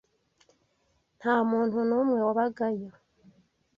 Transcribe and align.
Nta 1.19 1.35
muntu 1.49 1.77
n’umwe 1.89 2.17
wabagayo. 2.27 2.89